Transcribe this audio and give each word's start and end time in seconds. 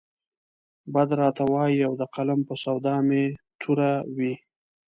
بد 0.93 1.09
راته 1.19 1.43
وايي 1.53 1.79
او 1.87 1.93
د 2.01 2.03
قلم 2.15 2.39
په 2.47 2.53
سودا 2.63 2.95
مې 3.07 3.23
توره 3.61 3.91
وي. 4.17 4.33